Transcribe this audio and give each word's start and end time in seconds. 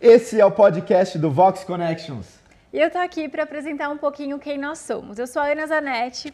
Esse 0.00 0.40
é 0.40 0.44
o 0.44 0.50
podcast 0.50 1.18
do 1.18 1.30
Vox 1.30 1.64
Connections. 1.64 2.38
E 2.72 2.80
eu 2.80 2.90
tô 2.90 2.98
aqui 2.98 3.28
para 3.28 3.42
apresentar 3.42 3.88
um 3.88 3.98
pouquinho 3.98 4.38
quem 4.38 4.56
nós 4.58 4.78
somos. 4.78 5.18
Eu 5.18 5.26
sou 5.26 5.42
a 5.42 5.46
Ana 5.46 5.66
Zanetti, 5.66 6.32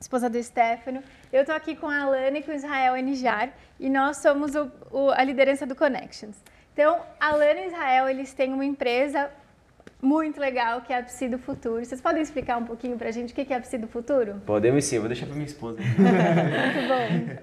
esposa 0.00 0.28
do 0.28 0.42
Stefano. 0.42 1.02
Eu 1.32 1.44
tô 1.44 1.52
aqui 1.52 1.76
com 1.76 1.88
a 1.88 2.02
Alana 2.02 2.38
e 2.38 2.42
com 2.42 2.50
o 2.50 2.54
Israel 2.54 2.96
Enijar 2.96 3.50
e 3.78 3.90
nós 3.90 4.18
somos 4.18 4.54
o, 4.54 4.70
o, 4.90 5.10
a 5.10 5.22
liderança 5.22 5.66
do 5.66 5.74
Connections. 5.74 6.36
Então, 6.72 7.00
a 7.20 7.28
Alana 7.28 7.60
e 7.60 7.66
Israel, 7.66 8.08
eles 8.08 8.32
têm 8.32 8.52
uma 8.52 8.64
empresa 8.64 9.30
muito 10.00 10.40
legal, 10.40 10.80
que 10.80 10.92
é 10.92 10.98
a 10.98 11.02
Psi 11.02 11.28
do 11.28 11.38
Futuro. 11.38 11.84
Vocês 11.84 12.00
podem 12.00 12.22
explicar 12.22 12.56
um 12.56 12.64
pouquinho 12.64 12.96
pra 12.96 13.10
gente 13.10 13.32
o 13.32 13.34
que 13.34 13.52
é 13.52 13.56
a 13.56 13.60
Psi 13.60 13.78
do 13.78 13.88
Futuro? 13.88 14.40
Podemos 14.46 14.84
sim, 14.84 14.96
eu 14.96 15.02
vou 15.02 15.08
deixar 15.08 15.26
pra 15.26 15.34
minha 15.34 15.46
esposa. 15.46 15.78
muito 15.80 16.88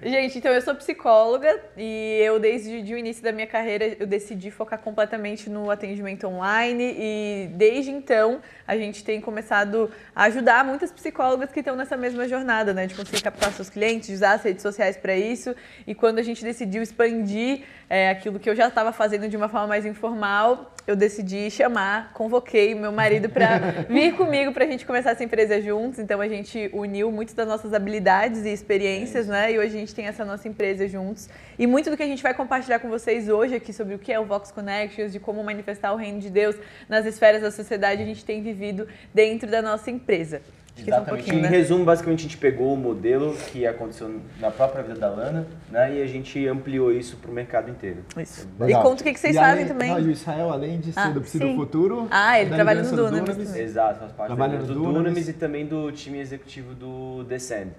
bom. 0.00 0.08
Gente, 0.10 0.38
então 0.38 0.50
eu 0.50 0.62
sou 0.62 0.74
psicóloga 0.74 1.60
e 1.76 2.18
eu 2.24 2.40
desde 2.40 2.94
o 2.94 2.98
início 2.98 3.22
da 3.22 3.30
minha 3.30 3.46
carreira 3.46 3.96
eu 4.00 4.06
decidi 4.06 4.50
focar 4.50 4.78
completamente 4.78 5.50
no 5.50 5.70
atendimento 5.70 6.26
online 6.26 6.96
e 6.98 7.50
desde 7.52 7.90
então 7.90 8.40
a 8.66 8.76
gente 8.76 9.04
tem 9.04 9.20
começado 9.20 9.90
a 10.14 10.24
ajudar 10.24 10.64
muitas 10.64 10.90
psicólogas 10.90 11.52
que 11.52 11.60
estão 11.60 11.76
nessa 11.76 11.96
mesma 11.96 12.26
jornada, 12.26 12.72
né, 12.72 12.86
de 12.86 12.94
conseguir 12.94 13.22
captar 13.22 13.52
seus 13.52 13.68
clientes, 13.68 14.08
de 14.08 14.14
usar 14.14 14.32
as 14.32 14.42
redes 14.42 14.62
sociais 14.62 14.96
para 14.96 15.14
isso. 15.14 15.54
E 15.86 15.94
quando 15.94 16.18
a 16.18 16.22
gente 16.22 16.42
decidiu 16.42 16.82
expandir 16.82 17.64
é, 17.88 18.08
aquilo 18.08 18.38
que 18.38 18.48
eu 18.48 18.56
já 18.56 18.68
estava 18.68 18.92
fazendo 18.92 19.28
de 19.28 19.36
uma 19.36 19.48
forma 19.48 19.66
mais 19.66 19.84
informal, 19.84 20.72
eu 20.86 20.94
decidi 20.94 21.50
chamar, 21.50 22.12
convoquei 22.46 22.74
meu 22.74 22.92
marido 22.92 23.28
para 23.28 23.58
vir 23.90 24.14
comigo 24.14 24.52
para 24.52 24.64
a 24.64 24.68
gente 24.68 24.86
começar 24.86 25.10
essa 25.10 25.24
empresa 25.24 25.60
juntos. 25.60 25.98
Então 25.98 26.20
a 26.20 26.28
gente 26.28 26.70
uniu 26.72 27.10
muitas 27.10 27.34
das 27.34 27.46
nossas 27.46 27.74
habilidades 27.74 28.44
e 28.44 28.50
experiências, 28.50 29.28
é 29.28 29.32
né? 29.32 29.52
E 29.52 29.58
hoje 29.58 29.76
a 29.76 29.80
gente 29.80 29.94
tem 29.94 30.06
essa 30.06 30.24
nossa 30.24 30.48
empresa 30.48 30.86
juntos. 30.86 31.28
E 31.58 31.66
muito 31.66 31.90
do 31.90 31.96
que 31.96 32.02
a 32.02 32.06
gente 32.06 32.22
vai 32.22 32.32
compartilhar 32.32 32.78
com 32.78 32.88
vocês 32.88 33.28
hoje 33.28 33.56
aqui 33.56 33.72
sobre 33.72 33.94
o 33.94 33.98
que 33.98 34.12
é 34.12 34.20
o 34.20 34.24
Vox 34.24 34.52
Connections, 34.52 35.12
de 35.12 35.18
como 35.18 35.42
manifestar 35.42 35.92
o 35.92 35.96
reino 35.96 36.20
de 36.20 36.30
Deus 36.30 36.56
nas 36.88 37.04
esferas 37.04 37.42
da 37.42 37.50
sociedade, 37.50 38.02
a 38.02 38.06
gente 38.06 38.24
tem 38.24 38.42
vivido 38.42 38.86
dentro 39.12 39.50
da 39.50 39.60
nossa 39.60 39.90
empresa. 39.90 40.40
Exatamente. 40.78 41.30
Um 41.30 41.34
em 41.34 41.42
né? 41.42 41.48
resumo, 41.48 41.84
basicamente 41.84 42.20
a 42.20 42.22
gente 42.22 42.36
pegou 42.36 42.74
o 42.74 42.76
modelo 42.76 43.34
que 43.50 43.66
aconteceu 43.66 44.20
na 44.40 44.50
própria 44.50 44.82
vida 44.82 44.98
da 44.98 45.08
Lana, 45.08 45.46
né? 45.70 45.96
E 45.96 46.02
a 46.02 46.06
gente 46.06 46.46
ampliou 46.46 46.92
isso 46.92 47.16
para 47.16 47.30
o 47.30 47.34
mercado 47.34 47.70
inteiro. 47.70 48.04
Isso. 48.16 48.48
Legal. 48.58 48.80
E 48.80 48.84
conta 48.84 49.00
o 49.00 49.04
que, 49.04 49.12
que 49.12 49.20
vocês 49.20 49.34
e 49.34 49.38
fazem 49.38 49.52
além, 49.52 49.66
também. 49.66 49.90
Não, 49.90 50.00
e 50.00 50.04
o 50.04 50.10
Israel, 50.10 50.52
além 50.52 50.78
de 50.78 50.92
ser 50.92 51.00
ah, 51.00 51.10
do 51.10 51.20
do 51.20 51.54
Futuro. 51.56 52.08
Ah, 52.10 52.40
ele 52.40 52.54
trabalha 52.54 52.82
no 52.82 52.90
Dunamis. 52.90 53.20
Dunamis. 53.20 53.56
Exato, 53.56 54.00
faz 54.00 54.12
parte 54.12 54.28
trabalha 54.28 54.58
do 54.58 54.74
Dunamis 54.74 55.28
e 55.28 55.32
também 55.32 55.66
do 55.66 55.90
time 55.92 56.18
executivo 56.18 56.74
do 56.74 57.24
Descend. 57.24 57.72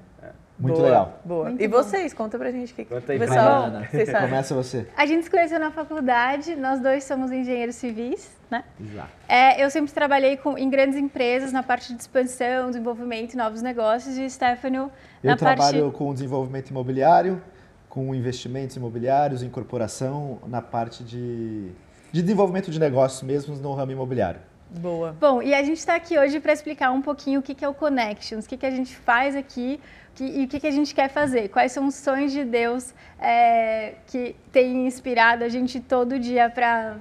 Muito 0.60 0.76
boa, 0.76 0.88
legal. 0.88 1.22
Boa. 1.24 1.46
Muito 1.50 1.64
e 1.64 1.68
bom. 1.68 1.78
vocês, 1.78 2.14
conta 2.14 2.38
pra 2.38 2.52
gente 2.52 2.74
o 2.74 2.76
que, 2.76 2.86
conta 2.86 3.12
aí, 3.12 3.20
pessoal, 3.20 3.72
vocês 3.92 4.10
sabem. 4.10 4.30
Começa 4.30 4.56
você. 4.56 4.88
A 4.98 5.06
gente 5.06 5.26
se 5.26 5.30
conheceu 5.30 5.60
na 5.60 5.70
faculdade, 5.70 6.56
nós 6.56 6.80
dois 6.80 7.04
somos 7.04 7.32
engenheiros 7.32 7.76
civis, 7.76 8.36
né? 8.50 8.64
Exato. 8.80 9.10
É, 9.28 9.64
eu 9.64 9.70
sempre 9.70 9.92
trabalhei 9.92 10.38
com, 10.38 10.58
em 10.58 10.70
grandes 10.70 10.98
empresas 10.98 11.52
na 11.52 11.64
parte 11.64 11.94
de 11.94 12.02
expansão, 12.02 12.70
desenvolvimento 12.70 13.34
e 13.34 13.38
novos 13.38 13.62
negócios 13.62 14.18
e 14.18 14.26
o 14.26 14.30
Stefano 14.30 14.92
eu 15.24 15.32
na 15.32 15.38
parte... 15.38 15.52
Eu 15.52 15.56
trabalho 15.56 15.92
com 15.92 16.14
desenvolvimento 16.14 16.70
imobiliário, 16.70 17.42
com 17.90 18.14
investimentos 18.14 18.76
imobiliários, 18.76 19.44
incorporação, 19.44 20.40
na 20.48 20.62
parte 20.62 21.04
de, 21.04 21.72
de 22.12 22.22
desenvolvimento 22.22 22.72
de 22.72 22.80
negócios 22.80 23.24
mesmo 23.24 23.56
no 23.56 23.74
ramo 23.74 23.92
imobiliário. 23.92 24.40
Boa. 24.70 25.16
Bom, 25.20 25.42
e 25.42 25.54
a 25.54 25.64
gente 25.64 25.78
está 25.78 25.96
aqui 25.96 26.20
hoje 26.20 26.40
para 26.40 26.52
explicar 26.52 26.92
um 26.92 27.02
pouquinho 27.02 27.40
o 27.40 27.44
que 27.44 27.64
é 27.64 27.68
o 27.68 27.74
Connections, 27.74 28.46
o 28.46 28.50
que, 28.50 28.58
que 28.58 28.66
a 28.66 28.72
gente 28.72 28.96
faz 28.96 29.36
aqui 29.36 29.80
que, 30.14 30.24
e 30.26 30.46
o 30.46 30.48
que, 30.48 30.60
que 30.60 30.68
a 30.68 30.72
gente 30.72 30.94
quer 30.94 31.10
fazer, 31.10 31.50
quais 31.50 31.72
são 31.72 31.88
os 31.88 31.96
sonhos 31.96 32.32
de 32.32 32.44
Deus 32.44 32.94
é, 33.20 33.96
que 34.08 34.36
tem 34.52 34.88
inspirado 34.88 35.44
a 35.44 35.50
gente 35.50 35.80
todo 35.80 36.20
dia 36.20 36.50
para 36.50 36.98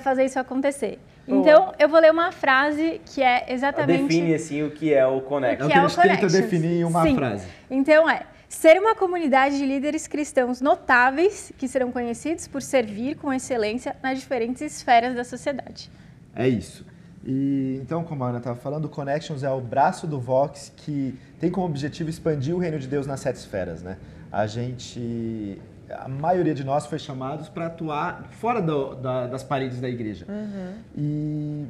fazer 0.00 0.24
isso 0.24 0.38
acontecer. 0.38 0.98
Boa. 1.26 1.40
Então, 1.40 1.74
eu 1.78 1.88
vou 1.88 2.00
ler 2.00 2.12
uma 2.12 2.30
frase 2.30 3.00
que 3.04 3.22
é 3.22 3.52
exatamente. 3.52 4.02
Define 4.02 4.34
assim 4.34 4.62
o 4.62 4.70
que 4.70 4.92
é 4.92 5.06
o 5.06 5.20
Connections. 5.20 5.68
O 5.68 5.72
que, 5.72 5.78
é 5.78 5.84
o 5.84 6.16
tenta 6.16 6.26
definir 6.28 6.80
em 6.80 6.84
uma 6.84 7.02
Sim. 7.02 7.16
frase. 7.16 7.46
Então, 7.70 8.08
é 8.08 8.22
ser 8.48 8.78
uma 8.78 8.94
comunidade 8.94 9.58
de 9.58 9.66
líderes 9.66 10.06
cristãos 10.06 10.60
notáveis 10.60 11.52
que 11.58 11.66
serão 11.66 11.90
conhecidos 11.90 12.46
por 12.46 12.62
servir 12.62 13.16
com 13.16 13.32
excelência 13.32 13.96
nas 14.02 14.18
diferentes 14.18 14.62
esferas 14.62 15.16
da 15.16 15.24
sociedade. 15.24 15.90
É 16.34 16.48
isso. 16.48 16.84
E 17.24 17.80
então, 17.82 18.04
como 18.04 18.22
a 18.22 18.28
Ana 18.28 18.38
estava 18.38 18.56
falando, 18.56 18.84
o 18.84 18.88
Connections 18.88 19.42
é 19.42 19.50
o 19.50 19.60
braço 19.60 20.06
do 20.06 20.20
Vox 20.20 20.72
que 20.76 21.18
tem 21.40 21.50
como 21.50 21.66
objetivo 21.66 22.08
expandir 22.08 22.54
o 22.54 22.58
reino 22.58 22.78
de 22.78 22.86
Deus 22.86 23.04
nas 23.04 23.18
sete 23.18 23.36
esferas, 23.36 23.82
né? 23.82 23.96
A 24.30 24.46
gente, 24.46 25.60
a 25.90 26.08
maioria 26.08 26.54
de 26.54 26.64
nós 26.64 26.86
foi 26.86 26.98
chamados 26.98 27.48
para 27.48 27.66
atuar 27.66 28.24
fora 28.32 28.60
do, 28.60 28.94
da, 28.94 29.26
das 29.26 29.42
paredes 29.42 29.80
da 29.80 29.88
igreja. 29.88 30.26
Uhum. 30.28 30.74
E, 30.96 31.66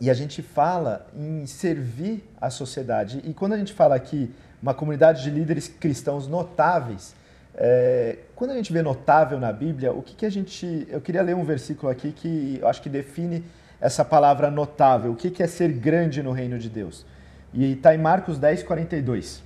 e 0.00 0.10
a 0.10 0.14
gente 0.14 0.42
fala 0.42 1.06
em 1.14 1.46
servir 1.46 2.28
a 2.40 2.50
sociedade. 2.50 3.20
E 3.24 3.32
quando 3.34 3.54
a 3.54 3.58
gente 3.58 3.72
fala 3.72 3.94
aqui 3.94 4.32
uma 4.62 4.74
comunidade 4.74 5.22
de 5.22 5.30
líderes 5.30 5.68
cristãos 5.68 6.26
notáveis, 6.28 7.14
é, 7.54 8.18
quando 8.34 8.50
a 8.50 8.54
gente 8.54 8.72
vê 8.72 8.82
notável 8.82 9.40
na 9.40 9.52
Bíblia, 9.52 9.92
o 9.92 10.02
que, 10.02 10.14
que 10.14 10.26
a 10.26 10.30
gente. 10.30 10.86
Eu 10.90 11.00
queria 11.00 11.22
ler 11.22 11.34
um 11.34 11.44
versículo 11.44 11.90
aqui 11.90 12.12
que 12.12 12.58
eu 12.60 12.68
acho 12.68 12.82
que 12.82 12.88
define 12.88 13.44
essa 13.80 14.04
palavra 14.04 14.50
notável. 14.50 15.12
O 15.12 15.16
que 15.16 15.42
é 15.42 15.46
ser 15.46 15.72
grande 15.72 16.22
no 16.22 16.32
reino 16.32 16.58
de 16.58 16.68
Deus? 16.68 17.04
E 17.52 17.72
está 17.72 17.94
em 17.94 17.98
Marcos 17.98 18.38
10, 18.38 18.62
42 18.62 19.42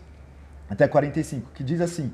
até 0.69 0.87
45, 0.87 1.51
que 1.55 1.63
diz 1.63 1.81
assim: 1.81 2.13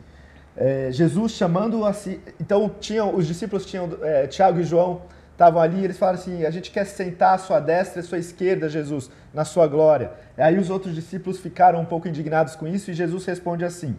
é, 0.57 0.89
Jesus 0.91 1.33
chamando 1.33 1.85
assim. 1.85 2.21
Então, 2.41 2.71
tinham, 2.81 3.15
os 3.15 3.27
discípulos 3.27 3.67
tinham. 3.67 3.91
É, 4.03 4.27
Tiago 4.27 4.61
e 4.61 4.65
João 4.65 5.03
estavam 5.33 5.61
ali 5.61 5.85
eles 5.85 5.99
falaram 5.99 6.19
assim: 6.19 6.45
A 6.45 6.51
gente 6.51 6.71
quer 6.71 6.87
sentar 6.87 7.35
à 7.35 7.39
sua 7.39 7.61
destra 7.61 8.01
e 8.01 8.05
à 8.05 8.05
sua 8.05 8.19
esquerda, 8.19 8.69
Jesus, 8.69 9.11
na 9.35 9.45
sua 9.45 9.67
glória. 9.67 10.13
E 10.37 10.41
aí 10.41 10.59
os 10.59 10.71
outros 10.71 10.95
discípulos 10.95 11.39
ficaram 11.39 11.81
um 11.81 11.85
pouco 11.85 12.09
indignados 12.09 12.57
com 12.57 12.67
isso 12.67 12.91
e 12.91 12.95
Jesus 12.95 13.27
responde 13.27 13.65
assim: 13.65 13.97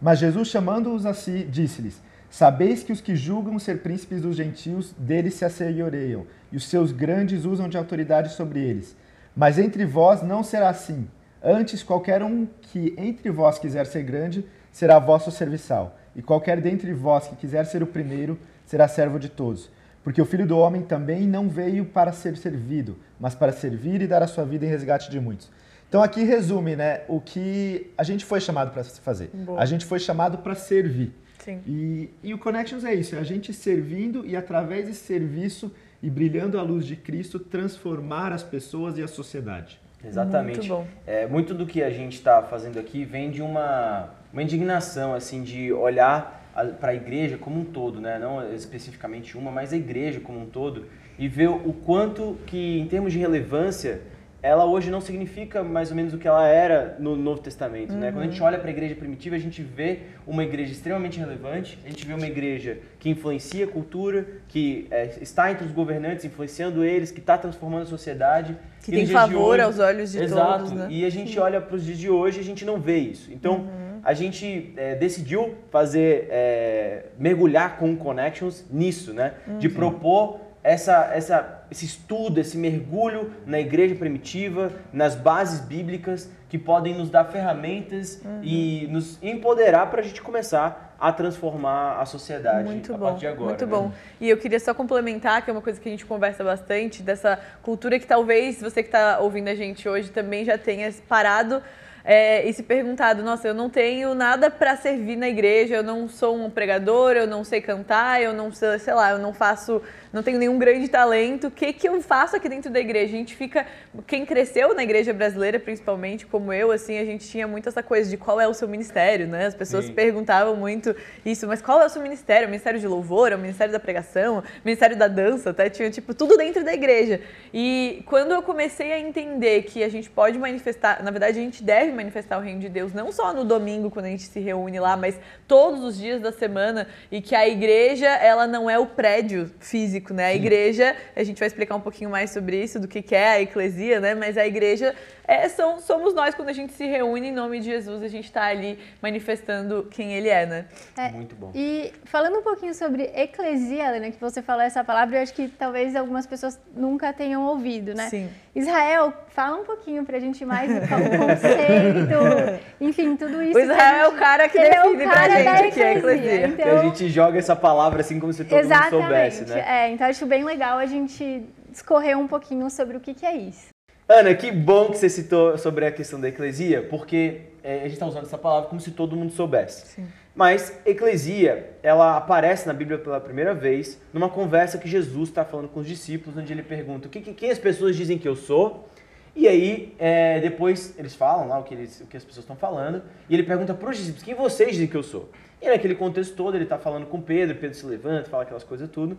Mas 0.00 0.20
Jesus, 0.20 0.48
chamando-os 0.48 1.04
a 1.04 1.12
si, 1.12 1.44
disse-lhes: 1.50 2.00
Sabeis 2.30 2.84
que 2.84 2.92
os 2.92 3.00
que 3.00 3.16
julgam 3.16 3.58
ser 3.58 3.82
príncipes 3.82 4.22
dos 4.22 4.36
gentios, 4.36 4.92
deles 4.96 5.34
se 5.34 5.44
assenhoreiam, 5.44 6.26
e 6.52 6.56
os 6.56 6.68
seus 6.68 6.92
grandes 6.92 7.44
usam 7.44 7.68
de 7.68 7.76
autoridade 7.76 8.32
sobre 8.32 8.60
eles. 8.60 8.96
Mas 9.34 9.58
entre 9.58 9.84
vós 9.84 10.22
não 10.22 10.42
será 10.42 10.68
assim. 10.68 11.08
Antes, 11.42 11.82
qualquer 11.82 12.22
um 12.22 12.46
que 12.60 12.94
entre 12.96 13.30
vós 13.30 13.58
quiser 13.58 13.86
ser 13.86 14.02
grande, 14.02 14.44
será 14.76 14.98
vosso 14.98 15.30
serviçal. 15.30 15.98
E 16.14 16.20
qualquer 16.20 16.60
dentre 16.60 16.92
vós 16.92 17.26
que 17.28 17.34
quiser 17.34 17.64
ser 17.64 17.82
o 17.82 17.86
primeiro, 17.86 18.38
será 18.66 18.86
servo 18.86 19.18
de 19.18 19.30
todos. 19.30 19.70
Porque 20.04 20.20
o 20.20 20.24
Filho 20.26 20.46
do 20.46 20.58
Homem 20.58 20.82
também 20.82 21.26
não 21.26 21.48
veio 21.48 21.86
para 21.86 22.12
ser 22.12 22.36
servido, 22.36 22.98
mas 23.18 23.34
para 23.34 23.52
servir 23.52 24.02
e 24.02 24.06
dar 24.06 24.22
a 24.22 24.26
sua 24.26 24.44
vida 24.44 24.66
em 24.66 24.68
resgate 24.68 25.10
de 25.10 25.18
muitos. 25.18 25.50
Então 25.88 26.02
aqui 26.02 26.24
resume, 26.24 26.76
né, 26.76 27.00
o 27.08 27.22
que 27.22 27.90
a 27.96 28.02
gente 28.02 28.26
foi 28.26 28.38
chamado 28.38 28.70
para 28.70 28.84
fazer. 28.84 29.30
Boa. 29.32 29.58
A 29.58 29.64
gente 29.64 29.86
foi 29.86 29.98
chamado 29.98 30.38
para 30.38 30.54
servir. 30.54 31.10
Sim. 31.38 31.62
E, 31.66 32.10
e 32.22 32.34
o 32.34 32.38
Connections 32.38 32.84
é 32.84 32.92
isso, 32.92 33.16
é 33.16 33.18
a 33.18 33.24
gente 33.24 33.54
servindo 33.54 34.26
e 34.26 34.36
através 34.36 34.88
desse 34.88 35.06
serviço 35.06 35.72
e 36.02 36.10
brilhando 36.10 36.58
a 36.58 36.62
luz 36.62 36.84
de 36.84 36.96
Cristo 36.96 37.38
transformar 37.38 38.30
as 38.30 38.42
pessoas 38.42 38.98
e 38.98 39.02
a 39.02 39.08
sociedade. 39.08 39.80
Exatamente. 40.06 40.58
Muito 40.58 40.68
bom. 40.68 40.86
É, 41.06 41.26
muito 41.26 41.52
do 41.54 41.66
que 41.66 41.82
a 41.82 41.90
gente 41.90 42.14
está 42.14 42.42
fazendo 42.42 42.78
aqui 42.78 43.04
vem 43.04 43.30
de 43.30 43.42
uma, 43.42 44.10
uma 44.32 44.42
indignação, 44.42 45.14
assim, 45.14 45.42
de 45.42 45.72
olhar 45.72 46.44
para 46.80 46.92
a 46.92 46.94
igreja 46.94 47.36
como 47.36 47.60
um 47.60 47.64
todo, 47.64 48.00
né? 48.00 48.18
não 48.18 48.54
especificamente 48.54 49.36
uma, 49.36 49.50
mas 49.50 49.72
a 49.72 49.76
igreja 49.76 50.20
como 50.20 50.40
um 50.40 50.46
todo, 50.46 50.86
e 51.18 51.28
ver 51.28 51.48
o 51.48 51.72
quanto 51.72 52.36
que, 52.46 52.78
em 52.78 52.86
termos 52.86 53.12
de 53.12 53.18
relevância, 53.18 54.00
ela 54.46 54.64
hoje 54.64 54.90
não 54.90 55.00
significa 55.00 55.62
mais 55.62 55.90
ou 55.90 55.96
menos 55.96 56.14
o 56.14 56.18
que 56.18 56.28
ela 56.28 56.46
era 56.46 56.96
no 56.98 57.16
Novo 57.16 57.40
Testamento. 57.40 57.92
Uhum. 57.92 58.00
Né? 58.00 58.12
Quando 58.12 58.22
a 58.22 58.26
gente 58.26 58.40
uhum. 58.40 58.46
olha 58.46 58.58
para 58.58 58.68
a 58.68 58.70
igreja 58.70 58.94
primitiva, 58.94 59.36
a 59.36 59.38
gente 59.38 59.62
vê 59.62 60.00
uma 60.26 60.44
igreja 60.44 60.72
extremamente 60.72 61.18
relevante, 61.18 61.78
a 61.84 61.88
gente 61.88 62.06
vê 62.06 62.14
uma 62.14 62.26
igreja 62.26 62.78
que 62.98 63.10
influencia 63.10 63.64
a 63.64 63.68
cultura, 63.68 64.26
que 64.48 64.86
é, 64.90 65.18
está 65.20 65.50
entre 65.50 65.66
os 65.66 65.72
governantes, 65.72 66.24
influenciando 66.24 66.84
eles, 66.84 67.10
que 67.10 67.20
está 67.20 67.36
transformando 67.36 67.82
a 67.82 67.86
sociedade. 67.86 68.56
Que 68.82 68.92
tem 68.92 69.06
favor 69.06 69.54
hoje, 69.54 69.60
aos 69.62 69.78
olhos 69.78 70.12
de 70.12 70.22
exato, 70.22 70.58
todos. 70.58 70.72
Né? 70.72 70.86
E 70.90 71.04
a 71.04 71.10
gente 71.10 71.32
Sim. 71.32 71.38
olha 71.40 71.60
para 71.60 71.76
os 71.76 71.84
dias 71.84 71.98
de 71.98 72.08
hoje 72.08 72.38
e 72.38 72.40
a 72.40 72.44
gente 72.44 72.64
não 72.64 72.80
vê 72.80 72.98
isso. 72.98 73.32
Então, 73.32 73.54
uhum. 73.54 74.00
a 74.02 74.14
gente 74.14 74.72
é, 74.76 74.94
decidiu 74.94 75.54
fazer, 75.70 76.28
é, 76.30 77.06
mergulhar 77.18 77.78
com 77.78 77.96
Connections 77.96 78.64
nisso, 78.70 79.12
né? 79.12 79.34
Uhum. 79.46 79.58
De 79.58 79.68
propor 79.68 80.45
essa, 80.66 81.12
essa, 81.14 81.62
esse 81.70 81.84
estudo, 81.84 82.40
esse 82.40 82.58
mergulho 82.58 83.32
na 83.46 83.60
igreja 83.60 83.94
primitiva, 83.94 84.72
nas 84.92 85.14
bases 85.14 85.60
bíblicas, 85.60 86.28
que 86.48 86.58
podem 86.58 86.92
nos 86.92 87.08
dar 87.08 87.24
ferramentas 87.26 88.20
uhum. 88.24 88.40
e 88.42 88.88
nos 88.90 89.22
empoderar 89.22 89.86
para 89.86 90.00
a 90.00 90.02
gente 90.02 90.20
começar 90.20 90.96
a 90.98 91.12
transformar 91.12 92.00
a 92.00 92.04
sociedade 92.04 92.68
muito 92.68 92.92
a 92.92 92.98
bom, 92.98 93.06
partir 93.06 93.20
de 93.20 93.26
agora. 93.28 93.50
Muito 93.50 93.64
né? 93.64 93.70
bom. 93.70 93.92
E 94.20 94.28
eu 94.28 94.36
queria 94.38 94.58
só 94.58 94.74
complementar, 94.74 95.44
que 95.44 95.50
é 95.50 95.52
uma 95.52 95.62
coisa 95.62 95.80
que 95.80 95.88
a 95.88 95.92
gente 95.92 96.04
conversa 96.04 96.42
bastante, 96.42 97.00
dessa 97.00 97.38
cultura 97.62 98.00
que 98.00 98.06
talvez 98.06 98.60
você 98.60 98.82
que 98.82 98.88
está 98.88 99.20
ouvindo 99.20 99.46
a 99.46 99.54
gente 99.54 99.88
hoje 99.88 100.10
também 100.10 100.44
já 100.44 100.58
tenha 100.58 100.92
parado 101.08 101.62
é, 102.08 102.48
e 102.48 102.52
se 102.52 102.62
perguntado, 102.62 103.20
nossa, 103.24 103.48
eu 103.48 103.52
não 103.52 103.68
tenho 103.68 104.14
nada 104.14 104.48
para 104.48 104.76
servir 104.76 105.16
na 105.16 105.28
igreja, 105.28 105.74
eu 105.74 105.82
não 105.82 106.08
sou 106.08 106.36
um 106.36 106.48
pregador, 106.48 107.16
eu 107.16 107.26
não 107.26 107.42
sei 107.42 107.60
cantar, 107.60 108.22
eu 108.22 108.32
não 108.32 108.52
sei, 108.52 108.78
sei 108.78 108.94
lá, 108.94 109.10
eu 109.10 109.18
não 109.18 109.34
faço 109.34 109.82
não 110.16 110.22
tenho 110.22 110.38
nenhum 110.38 110.58
grande 110.58 110.88
talento. 110.88 111.48
O 111.48 111.50
que, 111.50 111.74
que 111.74 111.86
eu 111.86 112.00
faço 112.00 112.34
aqui 112.34 112.48
dentro 112.48 112.70
da 112.70 112.80
igreja? 112.80 113.14
A 113.14 113.18
gente 113.18 113.36
fica. 113.36 113.66
Quem 114.06 114.24
cresceu 114.24 114.74
na 114.74 114.82
igreja 114.82 115.12
brasileira, 115.12 115.60
principalmente, 115.60 116.24
como 116.24 116.52
eu, 116.54 116.72
assim, 116.72 116.98
a 116.98 117.04
gente 117.04 117.28
tinha 117.28 117.46
muito 117.46 117.68
essa 117.68 117.82
coisa 117.82 118.08
de 118.08 118.16
qual 118.16 118.40
é 118.40 118.48
o 118.48 118.54
seu 118.54 118.66
ministério, 118.66 119.26
né? 119.26 119.44
As 119.44 119.54
pessoas 119.54 119.84
Sim. 119.84 119.92
perguntavam 119.92 120.56
muito 120.56 120.96
isso, 121.24 121.46
mas 121.46 121.60
qual 121.60 121.82
é 121.82 121.86
o 121.86 121.88
seu 121.90 122.00
ministério? 122.00 122.46
O 122.46 122.50
ministério 122.50 122.80
de 122.80 122.86
louvor, 122.88 123.30
o 123.32 123.38
ministério 123.38 123.70
da 123.70 123.78
pregação, 123.78 124.38
o 124.38 124.42
ministério 124.64 124.96
da 124.96 125.06
dança, 125.06 125.50
até 125.50 125.68
tinha, 125.68 125.90
tipo, 125.90 126.14
tudo 126.14 126.38
dentro 126.38 126.64
da 126.64 126.72
igreja. 126.72 127.20
E 127.52 128.02
quando 128.06 128.32
eu 128.32 128.42
comecei 128.42 128.92
a 128.92 128.98
entender 128.98 129.64
que 129.64 129.84
a 129.84 129.88
gente 129.90 130.08
pode 130.08 130.38
manifestar, 130.38 131.02
na 131.02 131.10
verdade, 131.10 131.38
a 131.38 131.42
gente 131.42 131.62
deve 131.62 131.92
manifestar 131.92 132.38
o 132.38 132.40
reino 132.40 132.60
de 132.60 132.70
Deus, 132.70 132.94
não 132.94 133.12
só 133.12 133.34
no 133.34 133.44
domingo, 133.44 133.90
quando 133.90 134.06
a 134.06 134.10
gente 134.10 134.22
se 134.22 134.40
reúne 134.40 134.80
lá, 134.80 134.96
mas 134.96 135.20
todos 135.46 135.84
os 135.84 135.98
dias 135.98 136.22
da 136.22 136.32
semana, 136.32 136.88
e 137.12 137.20
que 137.20 137.34
a 137.34 137.46
igreja, 137.46 138.08
ela 138.08 138.46
não 138.46 138.70
é 138.70 138.78
o 138.78 138.86
prédio 138.86 139.50
físico, 139.60 140.05
né? 140.14 140.26
A 140.26 140.34
igreja, 140.34 140.96
a 141.14 141.22
gente 141.22 141.38
vai 141.38 141.46
explicar 141.46 141.76
um 141.76 141.80
pouquinho 141.80 142.10
mais 142.10 142.30
sobre 142.30 142.62
isso, 142.62 142.78
do 142.80 142.88
que, 142.88 143.02
que 143.02 143.14
é 143.14 143.28
a 143.28 143.40
eclesia, 143.40 144.00
né? 144.00 144.14
Mas 144.14 144.36
a 144.36 144.46
igreja 144.46 144.94
é, 145.26 145.48
são, 145.48 145.80
somos 145.80 146.14
nós 146.14 146.34
quando 146.34 146.48
a 146.48 146.52
gente 146.52 146.72
se 146.72 146.86
reúne 146.86 147.28
em 147.28 147.32
nome 147.32 147.58
de 147.58 147.66
Jesus, 147.66 148.02
a 148.02 148.08
gente 148.08 148.26
está 148.26 148.44
ali 148.44 148.78
manifestando 149.02 149.88
quem 149.90 150.12
ele 150.12 150.28
é, 150.28 150.46
né? 150.46 150.66
É, 150.96 151.10
Muito 151.10 151.34
bom. 151.34 151.50
E 151.54 151.92
falando 152.04 152.38
um 152.38 152.42
pouquinho 152.42 152.74
sobre 152.74 153.10
eclesia, 153.14 153.88
Helena, 153.88 154.10
que 154.10 154.20
você 154.20 154.40
falou 154.40 154.62
essa 154.62 154.84
palavra, 154.84 155.16
eu 155.16 155.22
acho 155.22 155.34
que 155.34 155.48
talvez 155.48 155.96
algumas 155.96 156.26
pessoas 156.26 156.58
nunca 156.74 157.12
tenham 157.12 157.44
ouvido, 157.44 157.94
né? 157.94 158.08
Sim. 158.08 158.30
Israel, 158.54 159.12
fala 159.28 159.56
um 159.58 159.64
pouquinho 159.64 160.04
pra 160.04 160.18
gente 160.18 160.44
mais 160.44 160.70
o 160.70 160.80
conceito, 160.80 162.64
enfim, 162.80 163.16
tudo 163.16 163.42
isso. 163.42 163.58
O 163.58 163.60
Israel 163.60 164.10
gente, 164.10 164.14
é 164.14 164.16
o 164.16 164.18
cara 164.18 164.48
que 164.48 164.58
define 164.58 165.02
é 165.02 165.08
pra 165.08 165.56
gente 165.56 165.74
que 165.74 165.82
é 165.82 165.98
eclesia. 165.98 166.46
Então, 166.46 166.78
a 166.78 166.82
gente 166.82 167.08
joga 167.10 167.38
essa 167.38 167.54
palavra 167.54 168.00
assim 168.00 168.18
como 168.18 168.32
se 168.32 168.44
todo 168.44 168.58
exatamente, 168.58 168.94
mundo 168.94 169.02
soubesse, 169.02 169.44
né? 169.44 169.64
É, 169.66 169.90
então 169.90 170.06
acho 170.06 170.24
bem 170.24 170.44
legal 170.44 170.78
a 170.78 170.86
gente 170.86 171.44
discorrer 171.68 172.18
um 172.18 172.26
pouquinho 172.26 172.70
sobre 172.70 172.96
o 172.96 173.00
que, 173.00 173.12
que 173.12 173.26
é 173.26 173.36
isso. 173.36 173.75
Ana, 174.08 174.32
que 174.36 174.52
bom 174.52 174.90
que 174.90 174.98
você 174.98 175.08
citou 175.08 175.58
sobre 175.58 175.84
a 175.84 175.90
questão 175.90 176.20
da 176.20 176.28
eclesia, 176.28 176.80
porque 176.82 177.40
é, 177.60 177.78
a 177.78 177.82
gente 177.82 177.94
está 177.94 178.06
usando 178.06 178.22
essa 178.22 178.38
palavra 178.38 178.68
como 178.68 178.80
se 178.80 178.92
todo 178.92 179.16
mundo 179.16 179.32
soubesse. 179.32 179.86
Sim. 179.88 180.06
Mas 180.32 180.78
eclesia, 180.86 181.70
ela 181.82 182.16
aparece 182.16 182.68
na 182.68 182.72
Bíblia 182.72 182.98
pela 182.98 183.18
primeira 183.20 183.52
vez 183.52 184.00
numa 184.12 184.28
conversa 184.28 184.78
que 184.78 184.86
Jesus 184.86 185.30
está 185.30 185.44
falando 185.44 185.68
com 185.68 185.80
os 185.80 185.88
discípulos, 185.88 186.38
onde 186.38 186.52
ele 186.52 186.62
pergunta 186.62 187.08
o 187.08 187.10
que, 187.10 187.20
quem 187.20 187.50
as 187.50 187.58
pessoas 187.58 187.96
dizem 187.96 188.16
que 188.16 188.28
eu 188.28 188.36
sou. 188.36 188.88
E 189.34 189.48
aí, 189.48 189.92
é, 189.98 190.38
depois 190.40 190.94
eles 190.96 191.16
falam 191.16 191.48
lá 191.48 191.58
o 191.58 191.64
que, 191.64 191.74
eles, 191.74 192.00
o 192.00 192.06
que 192.06 192.16
as 192.16 192.24
pessoas 192.24 192.44
estão 192.44 192.56
falando, 192.56 193.02
e 193.28 193.34
ele 193.34 193.42
pergunta 193.42 193.74
para 193.74 193.90
os 193.90 193.96
discípulos, 193.96 194.22
quem 194.22 194.34
vocês 194.34 194.70
dizem 194.70 194.86
que 194.86 194.96
eu 194.96 195.02
sou? 195.02 195.28
E 195.60 195.68
naquele 195.68 195.94
contexto 195.96 196.36
todo, 196.36 196.54
ele 196.54 196.64
está 196.64 196.78
falando 196.78 197.06
com 197.06 197.20
Pedro, 197.20 197.56
Pedro 197.56 197.76
se 197.76 197.84
levanta, 197.84 198.30
fala 198.30 198.44
aquelas 198.44 198.62
coisas 198.62 198.88
tudo. 198.88 199.16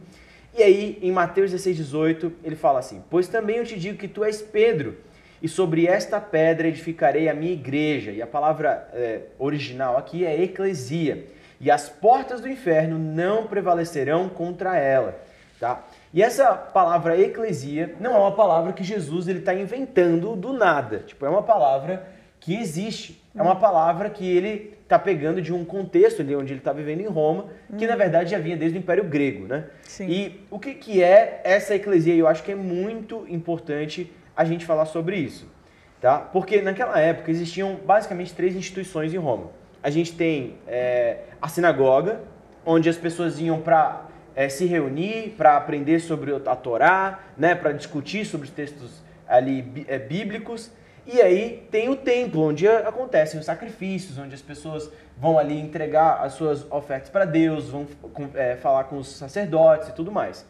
E 0.58 0.64
aí, 0.64 0.98
em 1.04 1.12
Mateus 1.12 1.52
16, 1.52 1.78
18, 1.78 2.34
ele 2.44 2.56
fala 2.56 2.80
assim: 2.80 3.04
Pois 3.12 3.28
também 3.28 3.58
eu 3.58 3.64
te 3.64 3.80
digo 3.80 3.96
que 3.96 4.08
tu 4.08 4.24
és 4.24 4.42
Pedro, 4.42 4.98
e 5.40 5.48
sobre 5.48 5.86
esta 5.86 6.20
pedra 6.20 6.68
edificarei 6.68 7.30
a 7.30 7.34
minha 7.34 7.54
igreja. 7.54 8.10
E 8.10 8.24
a 8.24 8.28
palavra 8.28 8.90
é, 8.92 9.22
original 9.38 9.98
aqui 9.98 10.26
é 10.26 10.42
eclesia. 10.42 11.28
E 11.62 11.70
as 11.70 11.90
portas 11.90 12.42
do 12.42 12.50
inferno 12.50 12.98
não 12.98 13.46
prevalecerão 13.46 14.30
contra 14.30 14.76
ela. 14.78 15.20
Tá? 15.60 15.86
E 16.12 16.24
essa 16.24 16.54
palavra 16.56 17.20
eclesia 17.20 17.96
não 18.00 18.16
é 18.16 18.18
uma 18.18 18.36
palavra 18.36 18.74
que 18.74 18.84
Jesus 18.84 19.28
está 19.28 19.54
inventando 19.54 20.36
do 20.36 20.54
nada. 20.54 21.04
Tipo, 21.06 21.24
é 21.26 21.30
uma 21.30 21.44
palavra 21.44 22.08
que 22.40 22.56
existe. 22.56 23.22
É 23.36 23.42
uma 23.44 23.56
palavra 23.56 24.10
que 24.10 24.26
ele 24.26 24.77
está 24.88 24.98
pegando 24.98 25.42
de 25.42 25.54
um 25.54 25.66
contexto 25.66 26.22
ali 26.22 26.34
onde 26.34 26.54
ele 26.54 26.62
está 26.62 26.72
vivendo 26.72 27.02
em 27.02 27.08
Roma, 27.08 27.48
que 27.78 27.86
na 27.86 27.96
verdade 27.98 28.32
já 28.32 28.40
vinha 28.40 28.56
desde 28.56 28.78
o 28.78 28.80
Império 28.80 29.04
Grego, 29.04 29.46
né? 29.46 29.66
Sim. 29.84 30.08
E 30.10 30.46
o 30.50 30.58
que, 30.58 30.74
que 30.74 31.04
é 31.04 31.42
essa 31.44 31.76
eclesia? 31.76 32.16
Eu 32.16 32.26
acho 32.26 32.42
que 32.42 32.54
é 32.54 32.56
muito 32.56 33.26
importante 33.28 34.10
a 34.36 34.46
gente 34.46 34.66
falar 34.66 34.86
sobre 34.86 35.18
isso, 35.18 35.46
tá? 36.00 36.18
Porque 36.18 36.62
naquela 36.62 36.98
época 37.00 37.30
existiam 37.30 37.76
basicamente 37.86 38.34
três 38.34 38.56
instituições 38.56 39.14
em 39.14 39.18
Roma. 39.18 39.52
A 39.84 39.90
gente 39.90 40.14
tem 40.14 40.56
é, 40.66 41.18
a 41.42 41.50
sinagoga, 41.50 42.22
onde 42.66 42.88
as 42.88 42.98
pessoas 42.98 43.42
iam 43.42 43.60
para 43.60 44.06
é, 44.34 44.48
se 44.48 44.66
reunir, 44.66 45.36
para 45.38 45.58
aprender 45.58 46.00
sobre 46.00 46.34
a 46.34 46.56
Torá, 46.56 47.26
né? 47.38 47.56
Para 47.56 47.74
discutir 47.74 48.24
sobre 48.24 48.48
os 48.48 48.54
textos 48.54 49.04
ali 49.28 49.86
é, 49.90 50.00
bíblicos. 50.00 50.72
E 51.08 51.22
aí 51.22 51.66
tem 51.72 51.88
o 51.88 51.96
templo, 51.96 52.42
onde 52.42 52.68
acontecem 52.68 53.40
os 53.40 53.46
sacrifícios, 53.46 54.18
onde 54.18 54.36
as 54.36 54.42
pessoas 54.42 54.92
vão 55.18 55.40
ali 55.40 55.58
entregar 55.58 56.22
as 56.22 56.34
suas 56.34 56.70
ofertas 56.70 57.10
para 57.10 57.24
Deus, 57.24 57.70
vão 57.70 57.88
é, 58.36 58.58
falar 58.58 58.84
com 58.84 58.98
os 58.98 59.16
sacerdotes 59.16 59.88
e 59.88 59.94
tudo 59.94 60.12
mais. 60.12 60.46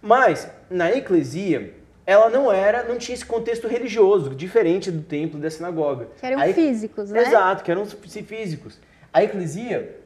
Mas 0.00 0.48
na 0.70 0.92
eclesia, 0.92 1.74
ela 2.06 2.30
não 2.30 2.52
era, 2.52 2.84
não 2.84 2.96
tinha 2.96 3.14
esse 3.14 3.26
contexto 3.26 3.66
religioso, 3.66 4.32
diferente 4.32 4.92
do 4.92 5.02
templo 5.02 5.40
da 5.40 5.50
sinagoga. 5.50 6.06
Que 6.20 6.26
eram 6.26 6.54
físicos, 6.54 7.10
né? 7.10 7.22
Exato, 7.22 7.64
que 7.64 7.70
eram 7.72 7.84
físicos. 7.84 8.78
A 9.12 9.24
eclesia, 9.24 9.98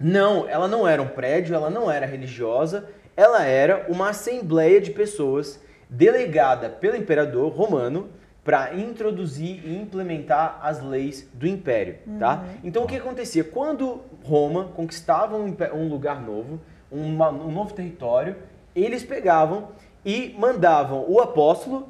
não, 0.00 0.48
ela 0.48 0.66
não 0.66 0.88
era 0.88 1.02
um 1.02 1.08
prédio, 1.08 1.54
ela 1.54 1.68
não 1.68 1.90
era 1.90 2.06
religiosa, 2.06 2.88
ela 3.14 3.44
era 3.44 3.84
uma 3.90 4.08
assembleia 4.08 4.80
de 4.80 4.92
pessoas 4.92 5.60
delegada 5.90 6.70
pelo 6.70 6.96
imperador 6.96 7.52
romano 7.52 8.08
para 8.44 8.74
introduzir 8.74 9.62
e 9.64 9.76
implementar 9.76 10.58
as 10.62 10.82
leis 10.82 11.28
do 11.32 11.46
império, 11.46 11.94
tá? 11.94 12.10
uhum. 12.10 12.18
tá? 12.18 12.44
Então 12.64 12.84
o 12.84 12.86
que 12.86 12.96
acontecia? 12.96 13.44
Quando 13.44 14.00
Roma 14.24 14.64
conquistava 14.74 15.36
um, 15.36 15.54
um 15.74 15.88
lugar 15.88 16.20
novo, 16.20 16.60
uma, 16.90 17.30
um 17.30 17.52
novo 17.52 17.72
território, 17.72 18.36
eles 18.74 19.04
pegavam 19.04 19.68
e 20.04 20.34
mandavam 20.38 21.04
o 21.08 21.20
apóstolo, 21.20 21.88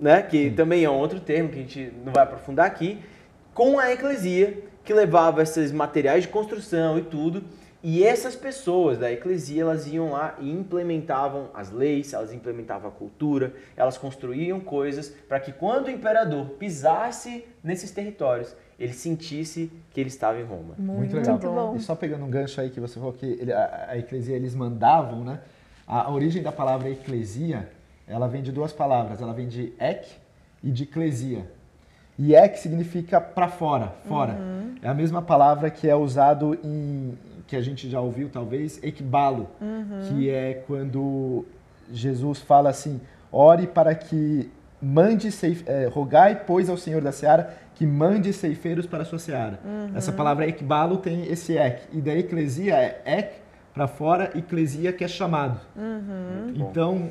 né, 0.00 0.22
que 0.22 0.48
uhum. 0.48 0.54
também 0.54 0.84
é 0.84 0.90
um 0.90 0.98
outro 0.98 1.20
termo 1.20 1.50
que 1.50 1.58
a 1.58 1.62
gente 1.62 1.92
não 2.04 2.12
vai 2.12 2.22
aprofundar 2.22 2.66
aqui, 2.66 2.98
com 3.52 3.78
a 3.78 3.92
eclesia 3.92 4.64
que 4.82 4.94
levava 4.94 5.42
esses 5.42 5.70
materiais 5.70 6.22
de 6.22 6.28
construção 6.28 6.98
e 6.98 7.02
tudo 7.02 7.44
e 7.82 8.04
essas 8.04 8.36
pessoas 8.36 8.96
da 8.96 9.10
eclesia, 9.10 9.62
elas 9.62 9.88
iam 9.88 10.12
lá 10.12 10.36
e 10.38 10.48
implementavam 10.48 11.48
as 11.52 11.72
leis, 11.72 12.12
elas 12.12 12.32
implementavam 12.32 12.88
a 12.88 12.92
cultura, 12.92 13.52
elas 13.76 13.98
construíam 13.98 14.60
coisas 14.60 15.08
para 15.28 15.40
que 15.40 15.50
quando 15.50 15.86
o 15.86 15.90
imperador 15.90 16.50
pisasse 16.50 17.44
nesses 17.62 17.90
territórios, 17.90 18.54
ele 18.78 18.92
sentisse 18.92 19.70
que 19.90 20.00
ele 20.00 20.08
estava 20.08 20.40
em 20.40 20.44
Roma. 20.44 20.74
Muito, 20.78 21.14
Muito 21.14 21.16
legal. 21.16 21.38
Bom. 21.38 21.76
E 21.76 21.80
só 21.80 21.96
pegando 21.96 22.24
um 22.24 22.30
gancho 22.30 22.60
aí 22.60 22.70
que 22.70 22.78
você 22.78 22.94
falou 22.94 23.12
que 23.12 23.26
ele, 23.26 23.52
a, 23.52 23.86
a, 23.90 23.98
eclesia 23.98 24.36
eles 24.36 24.54
mandavam, 24.54 25.24
né? 25.24 25.40
A, 25.84 26.02
a, 26.02 26.10
origem 26.10 26.40
da 26.40 26.52
palavra 26.52 26.88
eclesia, 26.88 27.68
ela 28.06 28.28
vem 28.28 28.42
de 28.42 28.52
duas 28.52 28.72
palavras, 28.72 29.20
ela 29.20 29.32
vem 29.32 29.48
de 29.48 29.72
ek 29.80 30.08
e 30.62 30.70
de 30.70 30.84
eclesia. 30.84 31.50
E 32.16 32.34
ek 32.34 32.60
significa 32.60 33.20
para 33.20 33.48
fora, 33.48 33.88
fora. 34.06 34.34
Uhum. 34.34 34.74
É 34.80 34.88
a 34.88 34.94
mesma 34.94 35.20
palavra 35.20 35.68
que 35.70 35.88
é 35.88 35.96
usado 35.96 36.58
em 36.62 37.18
que 37.46 37.56
a 37.56 37.60
gente 37.60 37.88
já 37.88 38.00
ouviu 38.00 38.28
talvez, 38.28 38.82
ekbalo, 38.82 39.48
uhum. 39.60 40.00
que 40.08 40.30
é 40.30 40.62
quando 40.66 41.44
Jesus 41.92 42.40
fala 42.40 42.70
assim, 42.70 43.00
ore 43.30 43.66
para 43.66 43.94
que 43.94 44.50
mande, 44.80 45.30
ceif... 45.30 45.62
é, 45.66 45.86
rogai, 45.86 46.42
pois, 46.46 46.68
ao 46.68 46.76
Senhor 46.76 47.02
da 47.02 47.12
Seara 47.12 47.54
que 47.74 47.86
mande 47.86 48.32
ceifeiros 48.32 48.86
para 48.86 49.02
a 49.02 49.04
sua 49.04 49.18
seara. 49.18 49.58
Uhum. 49.64 49.96
Essa 49.96 50.12
palavra 50.12 50.46
ekbalo 50.46 50.98
tem 50.98 51.26
esse 51.26 51.56
ek, 51.56 51.88
e 51.92 52.00
da 52.00 52.14
eclesia 52.14 52.74
é 52.76 53.02
ek 53.04 53.34
para 53.74 53.86
fora, 53.86 54.30
eclesia 54.36 54.92
que 54.92 55.02
é 55.02 55.08
chamado. 55.08 55.58
Uhum. 55.74 56.52
Então, 56.54 57.08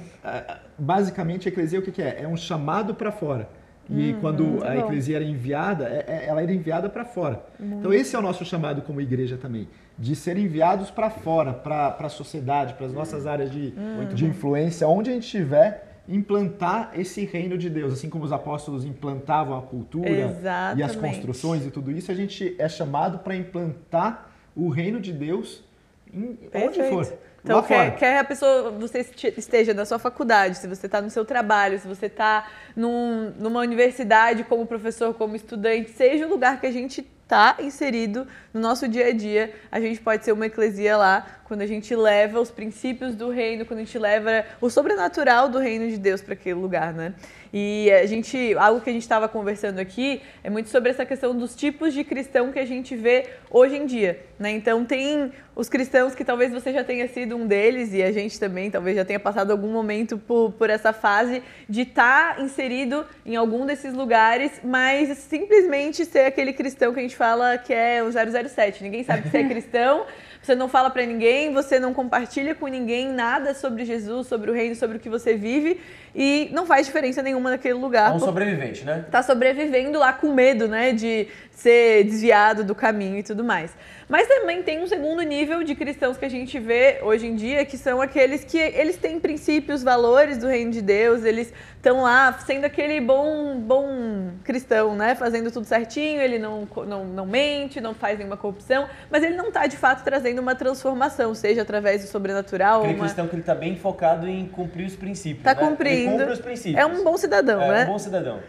basicamente, 0.77 1.47
a 1.47 1.51
eclesia 1.51 1.79
o 1.79 1.81
que 1.81 2.01
é? 2.01 2.21
É 2.21 2.27
um 2.27 2.37
chamado 2.37 2.93
para 2.93 3.11
fora. 3.11 3.49
E 3.91 4.13
uhum, 4.13 4.19
quando 4.21 4.63
a 4.63 4.77
eclesia 4.77 5.17
era 5.17 5.25
enviada, 5.25 5.85
é, 5.85 6.05
é, 6.07 6.25
ela 6.27 6.41
era 6.41 6.53
enviada 6.53 6.89
para 6.89 7.03
fora. 7.03 7.43
Então 7.59 7.93
esse 7.93 8.15
é 8.15 8.19
o 8.19 8.21
nosso 8.21 8.45
chamado 8.45 8.81
como 8.81 9.01
igreja 9.01 9.37
também, 9.37 9.67
de 9.99 10.15
ser 10.15 10.37
enviados 10.37 10.89
para 10.89 11.09
fora, 11.09 11.53
para 11.53 11.97
a 11.99 12.09
sociedade, 12.09 12.73
para 12.75 12.85
as 12.85 12.93
nossas 12.93 13.27
áreas 13.27 13.51
de, 13.51 13.73
de 14.13 14.25
influência, 14.25 14.87
onde 14.87 15.09
a 15.09 15.13
gente 15.13 15.23
estiver, 15.23 16.01
implantar 16.07 16.91
esse 16.95 17.25
reino 17.25 17.57
de 17.57 17.69
Deus. 17.69 17.93
Assim 17.93 18.09
como 18.09 18.23
os 18.23 18.31
apóstolos 18.31 18.85
implantavam 18.85 19.57
a 19.57 19.61
cultura 19.61 20.09
Exatamente. 20.09 20.79
e 20.79 20.83
as 20.83 20.95
construções 20.95 21.65
e 21.65 21.71
tudo 21.71 21.91
isso, 21.91 22.11
a 22.11 22.15
gente 22.15 22.55
é 22.57 22.69
chamado 22.69 23.19
para 23.19 23.35
implantar 23.35 24.31
o 24.55 24.69
reino 24.69 24.99
de 24.99 25.11
Deus 25.11 25.63
em, 26.13 26.37
onde 26.53 26.83
for. 26.89 27.13
Então, 27.43 27.63
quer, 27.63 27.95
quer 27.95 28.19
a 28.19 28.23
pessoa, 28.23 28.69
você 28.71 28.99
esteja 29.35 29.73
na 29.73 29.83
sua 29.83 29.97
faculdade, 29.97 30.57
se 30.57 30.67
você 30.67 30.85
está 30.85 31.01
no 31.01 31.09
seu 31.09 31.25
trabalho, 31.25 31.79
se 31.79 31.87
você 31.87 32.05
está 32.05 32.47
num, 32.75 33.31
numa 33.39 33.61
universidade 33.61 34.43
como 34.43 34.65
professor, 34.65 35.13
como 35.15 35.35
estudante, 35.35 35.89
seja 35.89 36.27
o 36.27 36.29
lugar 36.29 36.59
que 36.61 36.67
a 36.67 36.71
gente 36.71 37.01
está 37.31 37.55
inserido 37.59 38.27
no 38.53 38.59
nosso 38.59 38.89
dia 38.89 39.07
a 39.07 39.13
dia, 39.13 39.53
a 39.71 39.79
gente 39.79 40.01
pode 40.01 40.25
ser 40.25 40.33
uma 40.33 40.45
eclesia 40.45 40.97
lá, 40.97 41.25
quando 41.45 41.61
a 41.61 41.65
gente 41.65 41.93
leva 41.95 42.39
os 42.39 42.51
princípios 42.51 43.15
do 43.15 43.29
reino, 43.29 43.65
quando 43.65 43.79
a 43.79 43.83
gente 43.83 43.97
leva 43.97 44.45
o 44.59 44.69
sobrenatural 44.69 45.49
do 45.49 45.59
reino 45.59 45.89
de 45.89 45.97
Deus 45.97 46.21
para 46.21 46.33
aquele 46.33 46.55
lugar, 46.55 46.93
né? 46.93 47.13
E 47.53 47.91
a 47.91 48.05
gente, 48.05 48.55
algo 48.57 48.79
que 48.79 48.89
a 48.89 48.93
gente 48.93 49.01
estava 49.01 49.27
conversando 49.27 49.79
aqui 49.79 50.21
é 50.41 50.49
muito 50.49 50.69
sobre 50.69 50.89
essa 50.89 51.05
questão 51.05 51.35
dos 51.35 51.53
tipos 51.53 51.93
de 51.93 52.05
cristão 52.05 52.53
que 52.53 52.59
a 52.59 52.65
gente 52.65 52.95
vê 52.95 53.27
hoje 53.49 53.75
em 53.75 53.85
dia. 53.85 54.21
Né? 54.39 54.51
Então 54.51 54.85
tem 54.85 55.33
os 55.53 55.67
cristãos 55.67 56.15
que 56.15 56.23
talvez 56.23 56.53
você 56.53 56.71
já 56.71 56.81
tenha 56.81 57.05
sido 57.09 57.35
um 57.35 57.45
deles 57.45 57.91
e 57.91 58.01
a 58.01 58.11
gente 58.13 58.39
também 58.39 58.71
talvez 58.71 58.95
já 58.95 59.03
tenha 59.03 59.19
passado 59.19 59.51
algum 59.51 59.67
momento 59.67 60.17
por, 60.17 60.53
por 60.53 60.69
essa 60.69 60.93
fase 60.93 61.43
de 61.67 61.81
estar 61.81 62.37
tá 62.37 62.41
inserido 62.41 63.05
em 63.25 63.35
algum 63.35 63.65
desses 63.65 63.93
lugares, 63.93 64.61
mas 64.63 65.17
simplesmente 65.17 66.05
ser 66.05 66.21
aquele 66.21 66.53
cristão 66.53 66.93
que 66.93 66.99
a 66.99 67.03
gente 67.03 67.17
fala 67.21 67.55
que 67.55 67.71
é 67.71 68.01
o 68.01 68.09
007. 68.11 68.83
Ninguém 68.83 69.03
sabe 69.03 69.29
se 69.29 69.37
é 69.37 69.43
cristão, 69.47 70.07
você 70.41 70.55
não 70.55 70.67
fala 70.67 70.89
para 70.89 71.05
ninguém, 71.05 71.53
você 71.53 71.79
não 71.79 71.93
compartilha 71.93 72.55
com 72.55 72.67
ninguém 72.67 73.09
nada 73.11 73.53
sobre 73.53 73.85
Jesus, 73.85 74.27
sobre 74.27 74.49
o 74.49 74.53
reino, 74.53 74.73
sobre 74.75 74.97
o 74.97 74.99
que 74.99 75.09
você 75.09 75.35
vive 75.35 75.79
e 76.15 76.49
não 76.51 76.65
faz 76.65 76.87
diferença 76.87 77.21
nenhuma 77.21 77.51
naquele 77.51 77.75
lugar. 77.75 78.11
É 78.11 78.15
um 78.15 78.19
sobrevivente, 78.19 78.83
né? 78.83 79.05
Tá 79.11 79.21
sobrevivendo 79.21 79.99
lá 79.99 80.11
com 80.11 80.33
medo, 80.33 80.67
né, 80.67 80.91
de 80.93 81.27
ser 81.51 82.03
desviado 82.05 82.63
do 82.63 82.73
caminho 82.73 83.17
e 83.17 83.23
tudo 83.23 83.43
mais. 83.43 83.71
Mas 84.09 84.27
também 84.27 84.61
tem 84.61 84.81
um 84.81 84.87
segundo 84.87 85.21
nível 85.21 85.63
de 85.63 85.73
cristãos 85.75 86.17
que 86.17 86.25
a 86.25 86.29
gente 86.29 86.59
vê 86.59 86.99
hoje 87.01 87.27
em 87.27 87.35
dia, 87.35 87.63
que 87.63 87.77
são 87.77 88.01
aqueles 88.01 88.43
que 88.43 88.57
eles 88.57 88.97
têm 88.97 89.19
princípios, 89.19 89.83
valores 89.83 90.37
do 90.37 90.47
reino 90.47 90.71
de 90.71 90.81
Deus, 90.81 91.23
eles 91.23 91.53
estão 91.77 92.01
lá 92.01 92.33
sendo 92.45 92.65
aquele 92.65 92.99
bom, 92.99 93.57
bom 93.59 94.31
cristão, 94.43 94.95
né? 94.95 95.15
Fazendo 95.15 95.49
tudo 95.51 95.65
certinho, 95.65 96.21
ele 96.21 96.37
não, 96.37 96.67
não, 96.87 97.05
não 97.05 97.25
mente, 97.25 97.79
não 97.79 97.93
faz 97.93 98.17
nenhuma 98.17 98.37
corrupção, 98.37 98.87
mas 99.09 99.23
ele 99.23 99.35
não 99.35 99.47
está 99.47 99.65
de 99.65 99.77
fato 99.77 100.03
trazendo 100.03 100.30
uma 100.39 100.55
transformação, 100.55 101.33
seja 101.33 101.61
através 101.61 102.01
do 102.01 102.07
sobrenatural. 102.07 102.81
Aquele 102.81 102.95
uma... 102.95 103.05
cristão 103.05 103.27
que 103.27 103.35
ele 103.35 103.41
está 103.41 103.55
bem 103.55 103.75
focado 103.75 104.27
em 104.27 104.47
cumprir 104.47 104.85
os 104.85 104.95
princípios. 104.95 105.39
Está 105.39 105.53
né? 105.53 105.67
cumprindo. 105.67 106.11
Ele 106.11 106.17
cumpre 106.17 106.33
os 106.33 106.39
princípios. 106.39 106.77
É 106.77 106.85
um 106.85 107.03
bom 107.03 107.17
cidadão, 107.17 107.61
é, 107.61 107.71
né? 107.71 107.81
É 107.81 107.83
um 107.85 107.87
bom 107.87 107.99
cidadão. 107.99 108.39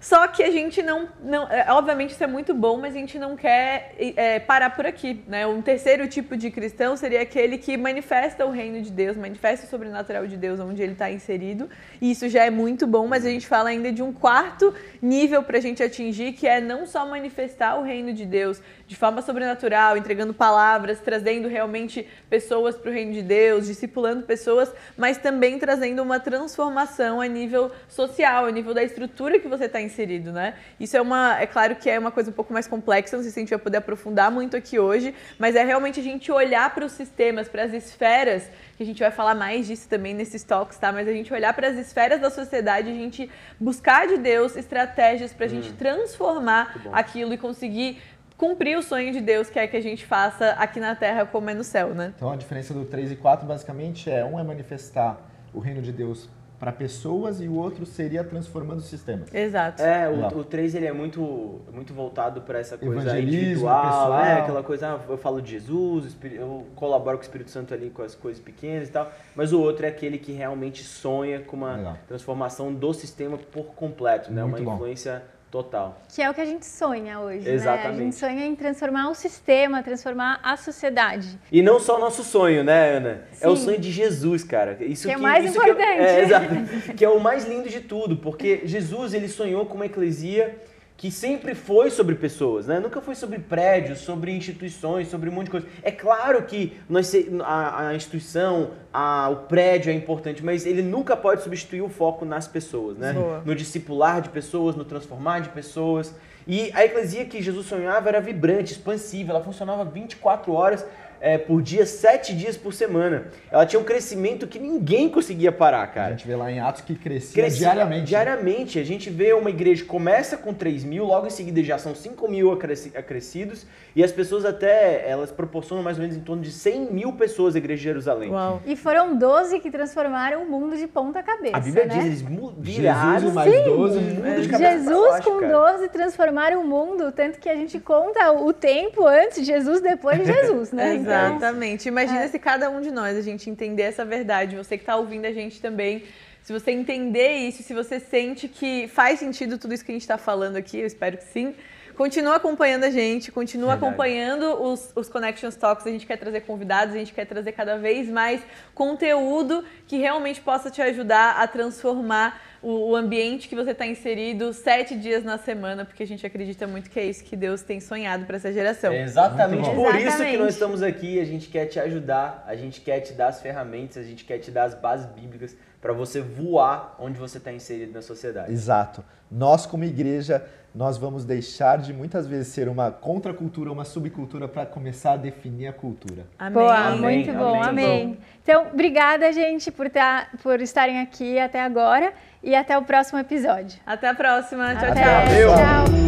Só 0.00 0.26
que 0.28 0.42
a 0.42 0.50
gente 0.50 0.82
não, 0.82 1.10
não 1.22 1.46
é, 1.46 1.70
obviamente 1.70 2.12
isso 2.12 2.24
é 2.24 2.26
muito 2.26 2.54
bom, 2.54 2.78
mas 2.78 2.94
a 2.94 2.98
gente 2.98 3.18
não 3.18 3.36
quer 3.36 3.94
é, 3.98 4.40
parar 4.40 4.70
por 4.70 4.86
aqui, 4.86 5.22
né? 5.28 5.46
Um 5.46 5.60
terceiro 5.60 6.08
tipo 6.08 6.38
de 6.38 6.50
cristão 6.50 6.96
seria 6.96 7.20
aquele 7.20 7.58
que 7.58 7.76
manifesta 7.76 8.46
o 8.46 8.50
reino 8.50 8.80
de 8.80 8.90
Deus, 8.90 9.14
manifesta 9.14 9.66
o 9.66 9.68
sobrenatural 9.68 10.26
de 10.26 10.38
Deus 10.38 10.58
onde 10.58 10.82
ele 10.82 10.92
está 10.92 11.10
inserido, 11.10 11.68
e 12.00 12.10
isso 12.10 12.30
já 12.30 12.46
é 12.46 12.50
muito 12.50 12.86
bom, 12.86 13.06
mas 13.06 13.26
a 13.26 13.28
gente 13.28 13.46
fala 13.46 13.68
ainda 13.68 13.92
de 13.92 14.02
um 14.02 14.10
quarto 14.10 14.74
nível 15.02 15.42
para 15.42 15.58
a 15.58 15.60
gente 15.60 15.82
atingir, 15.82 16.32
que 16.32 16.46
é 16.46 16.62
não 16.62 16.86
só 16.86 17.04
manifestar 17.04 17.78
o 17.78 17.82
reino 17.82 18.14
de 18.14 18.24
Deus 18.24 18.62
de 18.86 18.96
forma 18.96 19.20
sobrenatural, 19.20 19.98
entregando 19.98 20.32
palavras, 20.32 20.98
trazendo 20.98 21.46
realmente 21.46 22.08
pessoas 22.30 22.74
para 22.74 22.90
o 22.90 22.92
reino 22.92 23.12
de 23.12 23.22
Deus, 23.22 23.66
discipulando 23.66 24.22
pessoas, 24.22 24.72
mas 24.96 25.18
também 25.18 25.58
trazendo 25.58 26.02
uma 26.02 26.18
transformação 26.18 27.20
a 27.20 27.26
nível 27.26 27.70
social, 27.86 28.46
a 28.46 28.50
nível 28.50 28.72
da 28.72 28.82
estrutura 28.82 29.38
que 29.38 29.46
você 29.46 29.66
está 29.66 29.80
inserido, 29.90 30.32
né? 30.32 30.54
Isso 30.78 30.96
é 30.96 31.00
uma, 31.00 31.38
é 31.38 31.46
claro 31.46 31.76
que 31.76 31.90
é 31.90 31.98
uma 31.98 32.10
coisa 32.10 32.30
um 32.30 32.32
pouco 32.32 32.52
mais 32.52 32.66
complexa, 32.66 33.16
não 33.16 33.22
sei 33.22 33.32
se 33.32 33.38
a 33.38 33.42
gente 33.42 33.50
vai 33.50 33.58
poder 33.58 33.78
aprofundar 33.78 34.30
muito 34.30 34.56
aqui 34.56 34.78
hoje, 34.78 35.14
mas 35.38 35.56
é 35.56 35.64
realmente 35.64 36.00
a 36.00 36.02
gente 36.02 36.30
olhar 36.30 36.72
para 36.74 36.84
os 36.84 36.92
sistemas, 36.92 37.48
para 37.48 37.64
as 37.64 37.72
esferas, 37.72 38.48
que 38.76 38.82
a 38.82 38.86
gente 38.86 39.00
vai 39.00 39.10
falar 39.10 39.34
mais 39.34 39.66
disso 39.66 39.88
também 39.88 40.14
nesses 40.14 40.42
talks, 40.42 40.78
tá? 40.78 40.92
Mas 40.92 41.06
a 41.08 41.12
gente 41.12 41.32
olhar 41.32 41.52
para 41.52 41.68
as 41.68 41.76
esferas 41.76 42.20
da 42.20 42.30
sociedade, 42.30 42.88
a 42.88 42.94
gente 42.94 43.30
buscar 43.58 44.06
de 44.06 44.16
Deus 44.16 44.56
estratégias 44.56 45.32
para 45.32 45.46
a 45.46 45.48
gente 45.48 45.70
hum. 45.70 45.76
transformar 45.76 46.82
aquilo 46.92 47.34
e 47.34 47.38
conseguir 47.38 48.00
cumprir 48.36 48.78
o 48.78 48.82
sonho 48.82 49.12
de 49.12 49.20
Deus 49.20 49.50
que 49.50 49.58
é 49.58 49.66
que 49.66 49.76
a 49.76 49.82
gente 49.82 50.06
faça 50.06 50.52
aqui 50.52 50.80
na 50.80 50.94
Terra 50.94 51.26
como 51.26 51.50
é 51.50 51.54
no 51.54 51.62
céu, 51.62 51.94
né? 51.94 52.14
Então 52.16 52.30
a 52.30 52.36
diferença 52.36 52.72
do 52.72 52.86
3 52.86 53.12
e 53.12 53.16
4 53.16 53.46
basicamente 53.46 54.10
é 54.10 54.24
um 54.24 54.40
é 54.40 54.42
manifestar 54.42 55.20
o 55.52 55.58
reino 55.58 55.82
de 55.82 55.92
Deus 55.92 56.26
para 56.60 56.72
pessoas 56.72 57.40
e 57.40 57.48
o 57.48 57.54
outro 57.54 57.86
seria 57.86 58.22
transformando 58.22 58.82
sistemas. 58.82 59.32
Exato. 59.32 59.82
É, 59.82 60.10
o, 60.10 60.40
o 60.40 60.44
3 60.44 60.74
ele 60.74 60.86
é 60.86 60.92
muito, 60.92 61.62
muito 61.72 61.94
voltado 61.94 62.42
para 62.42 62.58
essa 62.58 62.76
coisa 62.76 63.18
individual, 63.18 63.82
pessoal. 63.82 64.20
é, 64.22 64.32
aquela 64.34 64.62
coisa, 64.62 64.88
ah, 64.92 65.00
eu 65.08 65.16
falo 65.16 65.40
de 65.40 65.52
Jesus, 65.52 66.14
eu 66.22 66.66
colaboro 66.76 67.16
com 67.16 67.22
o 67.22 67.24
Espírito 67.24 67.50
Santo 67.50 67.72
ali 67.72 67.88
com 67.88 68.02
as 68.02 68.14
coisas 68.14 68.42
pequenas 68.42 68.90
e 68.90 68.92
tal, 68.92 69.10
mas 69.34 69.54
o 69.54 69.60
outro 69.60 69.86
é 69.86 69.88
aquele 69.88 70.18
que 70.18 70.32
realmente 70.32 70.84
sonha 70.84 71.40
com 71.40 71.56
uma 71.56 71.76
Legal. 71.76 71.98
transformação 72.06 72.74
do 72.74 72.92
sistema 72.92 73.38
por 73.38 73.68
completo, 73.74 74.30
né? 74.30 74.44
Muito 74.44 74.62
uma 74.62 74.74
influência 74.74 75.14
bom 75.14 75.39
Total. 75.50 76.00
Que 76.14 76.22
é 76.22 76.30
o 76.30 76.34
que 76.34 76.40
a 76.40 76.44
gente 76.44 76.64
sonha 76.64 77.18
hoje, 77.18 77.48
Exatamente. 77.48 77.96
né? 77.96 78.02
A 78.02 78.04
gente 78.04 78.14
sonha 78.14 78.46
em 78.46 78.54
transformar 78.54 79.10
o 79.10 79.14
sistema, 79.14 79.82
transformar 79.82 80.38
a 80.44 80.56
sociedade. 80.56 81.36
E 81.50 81.60
não 81.60 81.80
só 81.80 81.96
o 81.96 81.98
nosso 81.98 82.22
sonho, 82.22 82.62
né, 82.62 82.96
Ana? 82.96 83.24
Sim. 83.32 83.44
É 83.44 83.48
o 83.48 83.56
sonho 83.56 83.78
de 83.80 83.90
Jesus, 83.90 84.44
cara. 84.44 84.76
Isso 84.80 85.08
que, 85.08 85.12
é 85.12 85.16
que 85.16 85.20
é 85.20 85.22
mais 85.22 85.44
importante. 85.44 85.76
Que 85.76 85.82
é, 85.82 86.20
é, 86.20 86.22
exato. 86.22 86.46
que 86.96 87.04
é 87.04 87.08
o 87.08 87.18
mais 87.18 87.44
lindo 87.44 87.68
de 87.68 87.80
tudo, 87.80 88.16
porque 88.18 88.60
Jesus, 88.64 89.12
ele 89.12 89.28
sonhou 89.28 89.66
com 89.66 89.74
uma 89.74 89.86
eclesia 89.86 90.56
que 91.00 91.10
sempre 91.10 91.54
foi 91.54 91.90
sobre 91.90 92.14
pessoas, 92.14 92.66
né? 92.66 92.78
Nunca 92.78 93.00
foi 93.00 93.14
sobre 93.14 93.38
prédios, 93.38 94.00
sobre 94.00 94.32
instituições, 94.32 95.08
sobre 95.08 95.30
um 95.30 95.32
monte 95.32 95.46
de 95.46 95.52
coisa. 95.52 95.66
É 95.82 95.90
claro 95.90 96.42
que 96.42 96.78
nós, 96.86 97.10
a, 97.42 97.88
a 97.88 97.94
instituição, 97.94 98.72
a, 98.92 99.30
o 99.30 99.36
prédio 99.46 99.90
é 99.90 99.94
importante, 99.94 100.44
mas 100.44 100.66
ele 100.66 100.82
nunca 100.82 101.16
pode 101.16 101.42
substituir 101.42 101.80
o 101.80 101.88
foco 101.88 102.26
nas 102.26 102.46
pessoas, 102.46 102.98
né? 102.98 103.14
Boa. 103.14 103.40
No 103.46 103.54
discipular 103.54 104.20
de 104.20 104.28
pessoas, 104.28 104.76
no 104.76 104.84
transformar 104.84 105.40
de 105.40 105.48
pessoas. 105.48 106.14
E 106.46 106.70
a 106.74 106.84
eclesia 106.84 107.24
que 107.24 107.40
Jesus 107.40 107.66
sonhava 107.66 108.10
era 108.10 108.20
vibrante, 108.20 108.72
expansiva, 108.72 109.30
ela 109.30 109.42
funcionava 109.42 109.86
24 109.86 110.52
horas 110.52 110.84
é, 111.20 111.36
por 111.36 111.60
dia, 111.60 111.84
sete 111.84 112.34
dias 112.34 112.56
por 112.56 112.72
semana. 112.72 113.26
Ela 113.50 113.66
tinha 113.66 113.78
um 113.78 113.84
crescimento 113.84 114.46
que 114.46 114.58
ninguém 114.58 115.08
conseguia 115.08 115.52
parar, 115.52 115.86
cara. 115.88 116.08
A 116.08 116.10
gente 116.12 116.26
vê 116.26 116.34
lá 116.34 116.50
em 116.50 116.60
Atos 116.60 116.82
que 116.82 116.94
crescia, 116.94 117.42
crescia 117.42 117.58
diariamente. 117.58 118.06
Diariamente. 118.06 118.78
A 118.78 118.84
gente 118.84 119.10
vê 119.10 119.32
uma 119.32 119.50
igreja 119.50 119.82
que 119.82 119.88
começa 119.88 120.36
com 120.36 120.54
3 120.54 120.84
mil, 120.84 121.04
logo 121.04 121.26
em 121.26 121.30
seguida 121.30 121.62
já 121.62 121.78
são 121.78 121.94
5 121.94 122.28
mil 122.28 122.50
acrescidos, 122.52 123.66
e 123.94 124.02
as 124.02 124.10
pessoas 124.10 124.44
até, 124.44 125.08
elas 125.08 125.30
proporcionam 125.30 125.84
mais 125.84 125.98
ou 125.98 126.02
menos 126.02 126.16
em 126.16 126.20
torno 126.20 126.42
de 126.42 126.50
100 126.50 126.92
mil 126.92 127.12
pessoas 127.12 127.54
a 127.54 127.58
igreja 127.58 127.78
de 127.78 127.84
Jerusalém. 127.84 128.30
Uau. 128.30 128.62
E 128.64 128.74
foram 128.74 129.16
12 129.16 129.60
que 129.60 129.70
transformaram 129.70 130.42
o 130.42 130.50
mundo 130.50 130.76
de 130.76 130.86
ponta 130.86 131.22
cabeça, 131.22 131.56
A 131.56 131.60
Bíblia 131.60 131.84
né? 131.86 131.94
diz, 131.96 132.04
eles 132.06 132.24
viraram 132.58 133.12
Jesus 133.12 133.34
mais 133.34 133.64
12, 133.64 133.98
Sim. 133.98 134.04
mundo 134.14 134.40
de 134.40 134.56
Jesus 134.56 135.10
baixo, 135.10 135.30
com 135.30 135.40
cara. 135.40 135.72
12 135.72 135.88
transformaram 135.88 136.60
o 136.62 136.64
mundo, 136.66 137.12
tanto 137.12 137.38
que 137.38 137.48
a 137.48 137.54
gente 137.54 137.78
conta 137.78 138.32
o 138.32 138.52
tempo 138.52 139.06
antes 139.06 139.40
de 139.40 139.44
Jesus, 139.44 139.80
depois 139.80 140.18
de 140.18 140.24
Jesus, 140.24 140.72
né? 140.72 140.96
Exatamente. 141.10 141.88
Imagina 141.88 142.24
é. 142.24 142.28
se 142.28 142.38
cada 142.38 142.70
um 142.70 142.80
de 142.80 142.90
nós, 142.90 143.16
a 143.16 143.22
gente 143.22 143.48
entender 143.48 143.82
essa 143.82 144.04
verdade, 144.04 144.56
você 144.56 144.76
que 144.76 144.82
está 144.82 144.96
ouvindo 144.96 145.24
a 145.24 145.32
gente 145.32 145.60
também, 145.60 146.04
se 146.42 146.52
você 146.52 146.70
entender 146.70 147.36
isso, 147.36 147.62
se 147.62 147.74
você 147.74 148.00
sente 148.00 148.48
que 148.48 148.88
faz 148.88 149.18
sentido 149.18 149.58
tudo 149.58 149.74
isso 149.74 149.84
que 149.84 149.92
a 149.92 149.94
gente 149.94 150.02
está 150.02 150.18
falando 150.18 150.56
aqui, 150.56 150.78
eu 150.78 150.86
espero 150.86 151.16
que 151.18 151.24
sim, 151.24 151.54
continua 151.96 152.36
acompanhando 152.36 152.84
a 152.84 152.90
gente, 152.90 153.30
continua 153.30 153.72
Verdade. 153.72 153.86
acompanhando 153.86 154.62
os, 154.62 154.90
os 154.96 155.08
Connections 155.08 155.54
Talks. 155.54 155.86
A 155.86 155.90
gente 155.90 156.06
quer 156.06 156.16
trazer 156.16 156.40
convidados, 156.40 156.94
a 156.94 156.98
gente 156.98 157.12
quer 157.12 157.26
trazer 157.26 157.52
cada 157.52 157.76
vez 157.76 158.08
mais 158.08 158.40
conteúdo 158.74 159.62
que 159.86 159.98
realmente 159.98 160.40
possa 160.40 160.70
te 160.70 160.80
ajudar 160.80 161.36
a 161.36 161.46
transformar 161.46 162.40
o, 162.62 162.90
o 162.90 162.96
ambiente 162.96 163.48
que 163.48 163.56
você 163.56 163.70
está 163.70 163.86
inserido 163.86 164.52
sete 164.52 164.96
dias 164.96 165.24
na 165.24 165.38
semana, 165.38 165.84
porque 165.84 166.02
a 166.02 166.06
gente 166.06 166.26
acredita 166.26 166.66
muito 166.66 166.90
que 166.90 167.00
é 167.00 167.06
isso 167.06 167.24
que 167.24 167.36
Deus 167.36 167.62
tem 167.62 167.80
sonhado 167.80 168.26
para 168.26 168.36
essa 168.36 168.52
geração. 168.52 168.92
É 168.92 169.02
exatamente 169.02 169.68
por 169.70 169.94
exatamente. 169.94 170.08
isso 170.08 170.24
que 170.24 170.36
nós 170.36 170.54
estamos 170.54 170.82
aqui. 170.82 171.20
A 171.20 171.24
gente 171.24 171.48
quer 171.48 171.66
te 171.66 171.80
ajudar, 171.80 172.44
a 172.46 172.54
gente 172.54 172.80
quer 172.80 173.00
te 173.00 173.12
dar 173.12 173.28
as 173.28 173.40
ferramentas, 173.40 174.04
a 174.04 174.06
gente 174.06 174.24
quer 174.24 174.38
te 174.38 174.50
dar 174.50 174.64
as 174.64 174.74
bases 174.74 175.06
bíblicas 175.06 175.56
para 175.80 175.92
você 175.92 176.20
voar 176.20 176.96
onde 176.98 177.18
você 177.18 177.38
está 177.38 177.52
inserido 177.52 177.92
na 177.92 178.02
sociedade. 178.02 178.52
Exato. 178.52 179.02
Nós, 179.30 179.64
como 179.64 179.84
igreja, 179.84 180.44
nós 180.74 180.98
vamos 180.98 181.24
deixar 181.24 181.78
de 181.78 181.92
muitas 181.92 182.26
vezes 182.26 182.48
ser 182.48 182.68
uma 182.68 182.90
contracultura, 182.90 183.72
uma 183.72 183.84
subcultura 183.84 184.46
para 184.46 184.66
começar 184.66 185.12
a 185.12 185.16
definir 185.16 185.68
a 185.68 185.72
cultura. 185.72 186.26
Amém. 186.38 186.52
Boa, 186.52 186.76
amém, 186.76 187.00
muito 187.00 187.32
bom, 187.38 187.62
amém. 187.62 188.02
amém. 188.02 188.18
Então, 188.42 188.68
obrigada, 188.72 189.32
gente, 189.32 189.70
por, 189.70 189.88
tá, 189.88 190.28
por 190.42 190.60
estarem 190.60 191.00
aqui 191.00 191.38
até 191.38 191.62
agora 191.62 192.12
e 192.42 192.54
até 192.54 192.76
o 192.76 192.82
próximo 192.82 193.18
episódio. 193.18 193.80
Até 193.86 194.08
a 194.08 194.14
próxima. 194.14 194.74
Tchau, 194.76 194.90
até. 194.90 195.02
tchau. 195.02 195.86
Tchau. 195.86 195.99